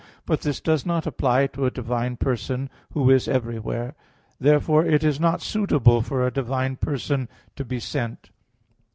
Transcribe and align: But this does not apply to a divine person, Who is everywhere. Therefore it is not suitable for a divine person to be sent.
But 0.25 0.41
this 0.41 0.59
does 0.59 0.83
not 0.83 1.05
apply 1.05 1.45
to 1.45 1.67
a 1.67 1.69
divine 1.69 2.17
person, 2.17 2.71
Who 2.93 3.11
is 3.11 3.27
everywhere. 3.27 3.93
Therefore 4.39 4.83
it 4.83 5.03
is 5.03 5.19
not 5.19 5.43
suitable 5.43 6.01
for 6.01 6.25
a 6.25 6.33
divine 6.33 6.77
person 6.77 7.29
to 7.55 7.63
be 7.63 7.79
sent. 7.79 8.31